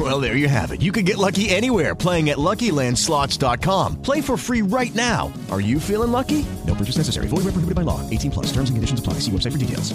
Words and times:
Well, 0.10 0.18
there 0.18 0.36
you 0.36 0.48
have 0.48 0.72
it. 0.72 0.80
You 0.80 0.92
can 0.92 1.04
get 1.04 1.18
lucky 1.18 1.50
anywhere 1.50 1.94
playing 1.94 2.30
at 2.30 2.38
LuckyLandSlots.com. 2.38 4.00
Play 4.02 4.22
for 4.22 4.38
free 4.38 4.62
right 4.62 4.94
now. 4.94 5.30
Are 5.50 5.60
you 5.60 5.78
feeling 5.80 6.10
lucky? 6.10 6.46
No 6.66 6.74
purchase 6.74 6.96
necessary. 6.96 7.28
Void 7.28 7.44
where 7.44 7.52
prohibited 7.52 7.74
by 7.74 7.82
law. 7.82 8.00
18 8.08 8.30
plus. 8.30 8.46
Terms 8.46 8.70
and 8.70 8.76
conditions 8.76 9.00
apply. 9.00 9.20
See 9.20 9.30
website 9.30 9.52
for 9.52 9.58
details. 9.58 9.92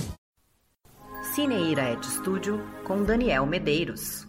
Cineira 1.33 1.91
Ed 1.91 2.05
Studio 2.05 2.61
com 2.85 3.03
Daniel 3.03 3.45
Medeiros. 3.47 4.27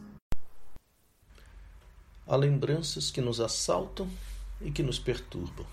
Há 2.27 2.37
lembranças 2.37 3.11
que 3.11 3.21
nos 3.21 3.39
assaltam 3.39 4.09
e 4.61 4.71
que 4.71 4.83
nos 4.83 4.99
perturbam. 4.99 5.67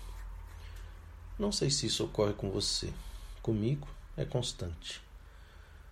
Não 1.38 1.50
sei 1.50 1.70
se 1.70 1.86
isso 1.86 2.04
ocorre 2.04 2.34
com 2.34 2.50
você. 2.50 2.92
Comigo 3.42 3.88
é 4.16 4.24
constante. 4.24 5.00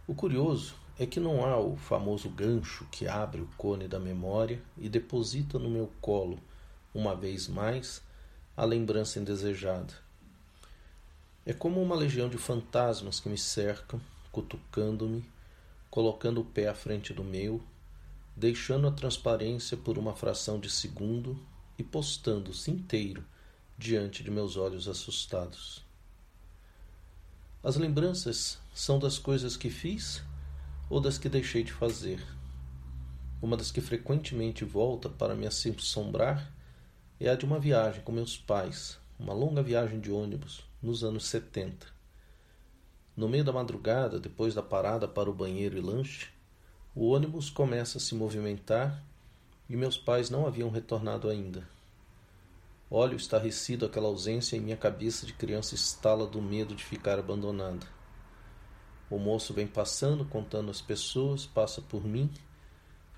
O 0.06 0.14
curioso 0.14 0.74
é 0.98 1.06
que 1.06 1.18
não 1.18 1.44
há 1.44 1.58
o 1.58 1.76
famoso 1.76 2.28
gancho 2.28 2.86
que 2.90 3.08
abre 3.08 3.40
o 3.40 3.48
cone 3.56 3.88
da 3.88 3.98
memória 3.98 4.62
e 4.76 4.88
deposita 4.88 5.58
no 5.58 5.70
meu 5.70 5.90
colo, 6.00 6.38
uma 6.94 7.16
vez 7.16 7.48
mais, 7.48 8.02
a 8.56 8.64
lembrança 8.64 9.18
indesejada. 9.18 9.94
É 11.44 11.52
como 11.52 11.82
uma 11.82 11.96
legião 11.96 12.28
de 12.28 12.38
fantasmas 12.38 13.18
que 13.18 13.28
me 13.28 13.38
cercam, 13.38 14.00
cutucando-me, 14.30 15.24
colocando 15.90 16.40
o 16.40 16.44
pé 16.44 16.68
à 16.68 16.74
frente 16.74 17.12
do 17.12 17.24
meu, 17.24 17.60
deixando 18.36 18.86
a 18.86 18.92
transparência 18.92 19.76
por 19.76 19.98
uma 19.98 20.14
fração 20.14 20.60
de 20.60 20.70
segundo 20.70 21.38
e 21.78 21.82
postando-se 21.82 22.70
inteiro 22.70 23.24
diante 23.76 24.22
de 24.22 24.30
meus 24.30 24.56
olhos 24.56 24.86
assustados. 24.86 25.84
As 27.64 27.76
lembranças 27.76 28.58
são 28.74 28.98
das 28.98 29.18
coisas 29.18 29.56
que 29.56 29.70
fiz 29.70 30.22
ou 30.92 31.00
das 31.00 31.16
que 31.16 31.26
deixei 31.26 31.62
de 31.62 31.72
fazer. 31.72 32.22
Uma 33.40 33.56
das 33.56 33.70
que 33.70 33.80
frequentemente 33.80 34.62
volta 34.62 35.08
para 35.08 35.34
me 35.34 35.46
assombrar 35.46 36.52
é 37.18 37.30
a 37.30 37.34
de 37.34 37.46
uma 37.46 37.58
viagem 37.58 38.02
com 38.02 38.12
meus 38.12 38.36
pais, 38.36 38.98
uma 39.18 39.32
longa 39.32 39.62
viagem 39.62 40.00
de 40.00 40.12
ônibus, 40.12 40.62
nos 40.82 41.02
anos 41.02 41.24
70. 41.28 41.86
No 43.16 43.26
meio 43.26 43.42
da 43.42 43.54
madrugada, 43.54 44.20
depois 44.20 44.52
da 44.52 44.62
parada 44.62 45.08
para 45.08 45.30
o 45.30 45.34
banheiro 45.34 45.78
e 45.78 45.80
lanche, 45.80 46.28
o 46.94 47.08
ônibus 47.08 47.48
começa 47.48 47.96
a 47.96 48.00
se 48.00 48.14
movimentar 48.14 49.02
e 49.70 49.74
meus 49.74 49.96
pais 49.96 50.28
não 50.28 50.46
haviam 50.46 50.68
retornado 50.68 51.30
ainda. 51.30 51.66
Olho 52.90 53.16
estarrecido 53.16 53.86
aquela 53.86 54.08
ausência 54.08 54.56
e 54.56 54.60
minha 54.60 54.76
cabeça 54.76 55.24
de 55.24 55.32
criança 55.32 55.74
estala 55.74 56.26
do 56.26 56.42
medo 56.42 56.74
de 56.74 56.84
ficar 56.84 57.18
abandonada. 57.18 58.01
O 59.12 59.18
moço 59.18 59.52
vem 59.52 59.66
passando, 59.66 60.24
contando 60.24 60.70
as 60.70 60.80
pessoas, 60.80 61.44
passa 61.44 61.82
por 61.82 62.02
mim, 62.02 62.30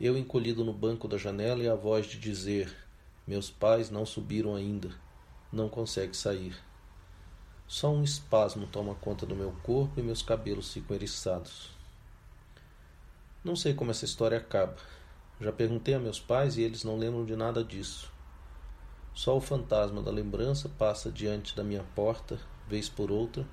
eu 0.00 0.18
encolhido 0.18 0.64
no 0.64 0.72
banco 0.72 1.06
da 1.06 1.16
janela 1.16 1.62
e 1.62 1.68
a 1.68 1.76
voz 1.76 2.06
de 2.06 2.18
dizer: 2.18 2.76
Meus 3.24 3.48
pais 3.48 3.90
não 3.90 4.04
subiram 4.04 4.56
ainda, 4.56 4.90
não 5.52 5.68
consegue 5.68 6.16
sair. 6.16 6.56
Só 7.68 7.92
um 7.92 8.02
espasmo 8.02 8.66
toma 8.66 8.96
conta 8.96 9.24
do 9.24 9.36
meu 9.36 9.52
corpo 9.62 10.00
e 10.00 10.02
meus 10.02 10.20
cabelos 10.20 10.72
ficam 10.72 10.96
eriçados. 10.96 11.70
Não 13.44 13.54
sei 13.54 13.72
como 13.72 13.92
essa 13.92 14.04
história 14.04 14.36
acaba. 14.36 14.78
Já 15.40 15.52
perguntei 15.52 15.94
a 15.94 16.00
meus 16.00 16.18
pais 16.18 16.56
e 16.56 16.62
eles 16.62 16.82
não 16.82 16.98
lembram 16.98 17.24
de 17.24 17.36
nada 17.36 17.62
disso. 17.62 18.12
Só 19.14 19.36
o 19.36 19.40
fantasma 19.40 20.02
da 20.02 20.10
lembrança 20.10 20.68
passa 20.68 21.08
diante 21.08 21.54
da 21.54 21.62
minha 21.62 21.84
porta, 21.94 22.40
vez 22.66 22.88
por 22.88 23.12
outra, 23.12 23.46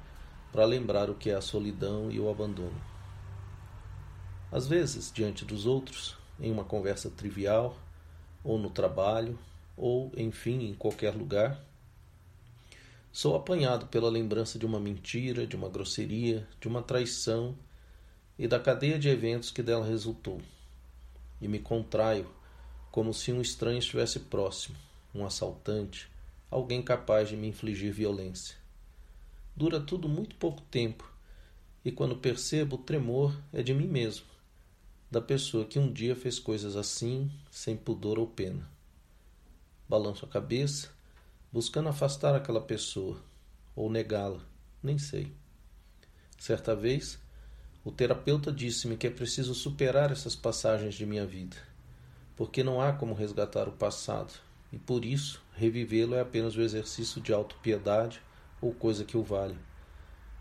para 0.51 0.65
lembrar 0.65 1.09
o 1.09 1.15
que 1.15 1.29
é 1.29 1.35
a 1.35 1.41
solidão 1.41 2.11
e 2.11 2.19
o 2.19 2.29
abandono. 2.29 2.81
Às 4.51 4.67
vezes, 4.67 5.11
diante 5.11 5.45
dos 5.45 5.65
outros, 5.65 6.17
em 6.39 6.51
uma 6.51 6.65
conversa 6.65 7.09
trivial, 7.09 7.77
ou 8.43 8.59
no 8.59 8.69
trabalho, 8.69 9.39
ou, 9.77 10.11
enfim, 10.17 10.65
em 10.65 10.73
qualquer 10.73 11.15
lugar, 11.15 11.63
sou 13.11 13.35
apanhado 13.35 13.87
pela 13.87 14.09
lembrança 14.09 14.59
de 14.59 14.65
uma 14.65 14.79
mentira, 14.79 15.47
de 15.47 15.55
uma 15.55 15.69
grosseria, 15.69 16.47
de 16.59 16.67
uma 16.67 16.81
traição 16.81 17.55
e 18.37 18.47
da 18.47 18.59
cadeia 18.59 18.99
de 18.99 19.07
eventos 19.07 19.51
que 19.51 19.63
dela 19.63 19.85
resultou, 19.85 20.41
e 21.39 21.47
me 21.47 21.59
contraio 21.59 22.29
como 22.91 23.13
se 23.13 23.31
um 23.31 23.41
estranho 23.41 23.79
estivesse 23.79 24.19
próximo, 24.19 24.75
um 25.15 25.25
assaltante, 25.25 26.11
alguém 26.49 26.81
capaz 26.81 27.29
de 27.29 27.37
me 27.37 27.47
infligir 27.47 27.93
violência. 27.93 28.60
Dura 29.55 29.79
tudo 29.79 30.07
muito 30.07 30.35
pouco 30.35 30.61
tempo, 30.61 31.11
e 31.83 31.91
quando 31.91 32.15
percebo, 32.15 32.75
o 32.75 32.79
tremor 32.79 33.37
é 33.51 33.61
de 33.61 33.73
mim 33.73 33.87
mesmo, 33.87 34.25
da 35.09 35.21
pessoa 35.21 35.65
que 35.65 35.77
um 35.77 35.91
dia 35.91 36.15
fez 36.15 36.39
coisas 36.39 36.75
assim, 36.75 37.29
sem 37.49 37.75
pudor 37.75 38.17
ou 38.17 38.27
pena. 38.27 38.69
Balanço 39.89 40.25
a 40.25 40.27
cabeça, 40.27 40.89
buscando 41.51 41.89
afastar 41.89 42.33
aquela 42.33 42.61
pessoa, 42.61 43.21
ou 43.75 43.91
negá-la, 43.91 44.39
nem 44.81 44.97
sei. 44.97 45.33
Certa 46.39 46.73
vez, 46.73 47.19
o 47.83 47.91
terapeuta 47.91 48.51
disse-me 48.51 48.95
que 48.95 49.07
é 49.07 49.11
preciso 49.11 49.53
superar 49.53 50.11
essas 50.11 50.35
passagens 50.35 50.95
de 50.95 51.05
minha 51.05 51.25
vida, 51.25 51.57
porque 52.37 52.63
não 52.63 52.79
há 52.79 52.93
como 52.93 53.13
resgatar 53.13 53.67
o 53.67 53.73
passado, 53.73 54.33
e 54.71 54.79
por 54.79 55.03
isso 55.03 55.43
revivê-lo 55.53 56.15
é 56.15 56.21
apenas 56.21 56.55
o 56.55 56.61
exercício 56.61 57.19
de 57.19 57.33
autopiedade 57.33 58.21
ou 58.61 58.73
coisa 58.73 59.03
que 59.03 59.17
o 59.17 59.23
valha. 59.23 59.57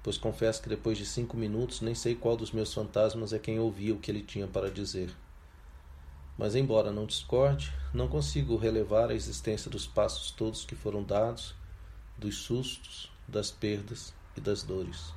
Pois 0.03 0.17
confesso 0.17 0.63
que 0.63 0.69
depois 0.69 0.97
de 0.97 1.07
cinco 1.07 1.37
minutos 1.37 1.81
nem 1.81 1.95
sei 1.95 2.15
qual 2.15 2.37
dos 2.37 2.53
meus 2.53 2.73
fantasmas 2.73 3.33
é 3.33 3.39
quem 3.39 3.59
ouvia 3.59 3.95
o 3.95 3.99
que 3.99 4.11
ele 4.11 4.23
tinha 4.23 4.47
para 4.47 4.71
dizer. 4.71 5.11
Mas, 6.39 6.55
embora 6.55 6.91
não 6.91 7.05
discorde, 7.05 7.73
não 7.93 8.09
consigo 8.09 8.57
relevar 8.57 9.11
a 9.11 9.15
existência 9.15 9.71
dos 9.71 9.87
passos 9.87 10.31
todos 10.31 10.65
que 10.65 10.75
foram 10.75 11.03
dados, 11.03 11.55
dos 12.17 12.37
sustos, 12.37 13.11
das 13.29 13.51
perdas 13.51 14.15
e 14.37 14.41
das 14.41 14.63
dores. 14.63 15.13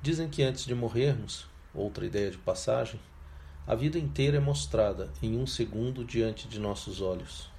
Dizem 0.00 0.28
que 0.28 0.44
antes 0.44 0.64
de 0.64 0.74
morrermos, 0.74 1.46
outra 1.74 2.06
ideia 2.06 2.30
de 2.30 2.38
passagem, 2.38 3.00
a 3.66 3.74
vida 3.74 3.98
inteira 3.98 4.36
é 4.36 4.40
mostrada 4.40 5.12
em 5.20 5.36
um 5.36 5.46
segundo 5.46 6.04
diante 6.04 6.46
de 6.46 6.60
nossos 6.60 7.00
olhos. 7.00 7.50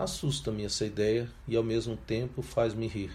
Assusta-me 0.00 0.64
essa 0.64 0.86
ideia 0.86 1.28
e 1.46 1.54
ao 1.54 1.62
mesmo 1.62 1.94
tempo 1.94 2.40
faz-me 2.40 2.86
rir. 2.86 3.12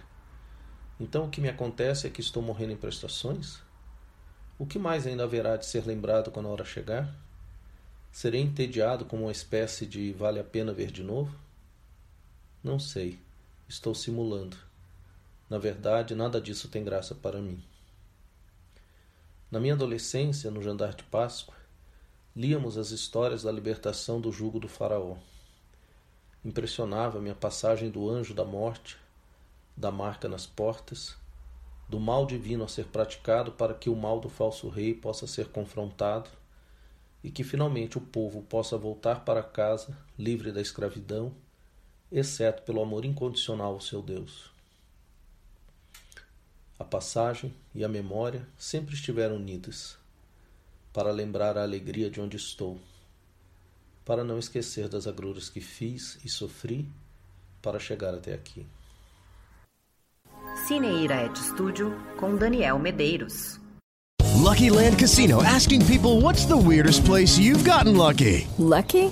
Então 0.99 1.25
o 1.25 1.29
que 1.31 1.41
me 1.41 1.49
acontece 1.49 2.05
é 2.05 2.11
que 2.11 2.21
estou 2.21 2.43
morrendo 2.43 2.73
em 2.73 2.77
prestações? 2.77 3.57
O 4.59 4.67
que 4.67 4.77
mais 4.77 5.07
ainda 5.07 5.23
haverá 5.23 5.57
de 5.57 5.65
ser 5.65 5.83
lembrado 5.83 6.29
quando 6.29 6.47
a 6.47 6.51
hora 6.51 6.63
chegar? 6.63 7.11
Serei 8.11 8.39
entediado 8.39 9.03
como 9.03 9.23
uma 9.23 9.31
espécie 9.31 9.87
de 9.87 10.13
vale 10.13 10.39
a 10.39 10.43
pena 10.43 10.71
ver 10.71 10.91
de 10.91 11.01
novo? 11.01 11.35
Não 12.63 12.77
sei. 12.77 13.17
Estou 13.67 13.95
simulando. 13.95 14.55
Na 15.49 15.57
verdade, 15.57 16.13
nada 16.13 16.39
disso 16.39 16.67
tem 16.67 16.83
graça 16.83 17.15
para 17.15 17.41
mim. 17.41 17.63
Na 19.49 19.59
minha 19.59 19.73
adolescência, 19.73 20.51
no 20.51 20.61
jantar 20.61 20.93
de 20.93 21.03
Páscoa, 21.05 21.55
líamos 22.35 22.77
as 22.77 22.91
histórias 22.91 23.41
da 23.41 23.51
libertação 23.51 24.21
do 24.21 24.31
jugo 24.31 24.59
do 24.59 24.67
Faraó. 24.67 25.17
Impressionava-me 26.45 27.31
a 27.31 27.35
passagem 27.35 27.89
do 27.89 28.07
anjo 28.07 28.35
da 28.35 28.45
morte, 28.45 28.97
da 29.75 29.89
marca 29.89 30.29
nas 30.29 30.45
portas, 30.45 31.17
do 31.89 31.99
mal 31.99 32.23
divino 32.23 32.63
a 32.63 32.67
ser 32.67 32.85
praticado 32.85 33.51
para 33.51 33.73
que 33.73 33.89
o 33.89 33.95
mal 33.95 34.19
do 34.19 34.29
falso 34.29 34.69
rei 34.69 34.93
possa 34.93 35.25
ser 35.25 35.47
confrontado 35.47 36.29
e 37.23 37.31
que 37.31 37.43
finalmente 37.43 37.97
o 37.97 38.01
povo 38.01 38.43
possa 38.43 38.77
voltar 38.77 39.25
para 39.25 39.41
casa 39.41 39.97
livre 40.19 40.51
da 40.51 40.61
escravidão, 40.61 41.33
exceto 42.11 42.61
pelo 42.61 42.79
amor 42.79 43.05
incondicional 43.05 43.73
ao 43.73 43.81
seu 43.81 44.03
Deus. 44.03 44.51
A 46.77 46.83
passagem 46.83 47.51
e 47.73 47.83
a 47.83 47.89
memória 47.89 48.47
sempre 48.55 48.93
estiveram 48.93 49.37
unidas, 49.37 49.97
para 50.93 51.09
lembrar 51.09 51.57
a 51.57 51.63
alegria 51.63 52.07
de 52.07 52.21
onde 52.21 52.37
estou, 52.37 52.79
para 54.05 54.23
não 54.23 54.37
esquecer 54.37 54.87
das 54.87 55.07
agruras 55.07 55.49
que 55.49 55.59
fiz 55.59 56.19
e 56.23 56.29
sofri 56.29 56.87
para 57.61 57.79
chegar 57.79 58.13
até 58.13 58.33
aqui. 58.33 58.65
Cineira 60.67 61.25
Ed 61.25 61.37
Studio 61.37 61.91
com 62.17 62.37
Daniel 62.37 62.77
Medeiros. 62.79 63.59
Lucky 64.35 64.69
Land 64.69 64.99
Casino 64.99 65.41
asking 65.43 65.85
people 65.87 66.21
what's 66.21 66.45
the 66.45 66.55
weirdest 66.55 67.03
place 67.03 67.37
you've 67.39 67.63
gotten 67.63 67.97
lucky? 67.97 68.47
Lucky? 68.59 69.11